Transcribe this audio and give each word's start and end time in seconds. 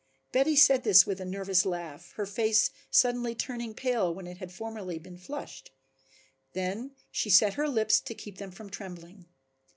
Betty 0.31 0.55
said 0.55 0.81
this 0.83 1.05
with 1.05 1.21
a 1.21 1.25
nervous 1.25 1.63
laugh, 1.63 2.13
her 2.15 2.25
face 2.25 2.71
suddenly 2.89 3.35
turning 3.35 3.75
pale 3.75 4.11
when 4.11 4.25
it 4.25 4.37
had 4.39 4.51
formerly 4.51 4.97
been 4.97 5.19
flushed. 5.19 5.69
Then 6.53 6.95
she 7.11 7.29
set 7.29 7.53
her 7.53 7.69
lips 7.69 7.99
to 8.01 8.15
keep 8.15 8.39
them 8.39 8.49
from 8.49 8.71
trembling. 8.71 9.27